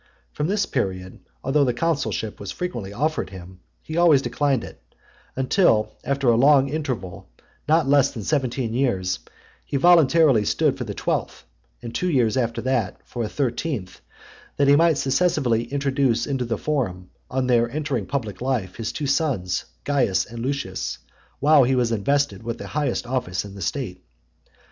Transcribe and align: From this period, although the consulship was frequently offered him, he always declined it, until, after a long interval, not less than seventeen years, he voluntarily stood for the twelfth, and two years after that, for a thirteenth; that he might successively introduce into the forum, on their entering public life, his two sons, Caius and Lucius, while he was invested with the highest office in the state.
From 0.33 0.47
this 0.47 0.65
period, 0.65 1.19
although 1.43 1.63
the 1.63 1.75
consulship 1.75 2.39
was 2.39 2.49
frequently 2.51 2.91
offered 2.91 3.29
him, 3.29 3.59
he 3.83 3.97
always 3.97 4.23
declined 4.23 4.63
it, 4.63 4.81
until, 5.35 5.91
after 6.03 6.27
a 6.29 6.35
long 6.35 6.69
interval, 6.69 7.29
not 7.67 7.87
less 7.87 8.09
than 8.09 8.23
seventeen 8.23 8.73
years, 8.73 9.19
he 9.63 9.77
voluntarily 9.77 10.43
stood 10.43 10.75
for 10.75 10.85
the 10.85 10.95
twelfth, 10.95 11.43
and 11.83 11.93
two 11.93 12.09
years 12.09 12.35
after 12.35 12.63
that, 12.63 12.99
for 13.05 13.21
a 13.23 13.29
thirteenth; 13.29 14.01
that 14.57 14.67
he 14.67 14.75
might 14.75 14.97
successively 14.97 15.65
introduce 15.65 16.25
into 16.25 16.45
the 16.45 16.57
forum, 16.57 17.11
on 17.29 17.45
their 17.45 17.69
entering 17.69 18.07
public 18.07 18.41
life, 18.41 18.77
his 18.77 18.91
two 18.91 19.05
sons, 19.05 19.65
Caius 19.85 20.25
and 20.25 20.39
Lucius, 20.39 20.97
while 21.39 21.63
he 21.63 21.75
was 21.75 21.91
invested 21.91 22.41
with 22.41 22.57
the 22.57 22.69
highest 22.69 23.05
office 23.05 23.45
in 23.45 23.53
the 23.53 23.61
state. 23.61 24.03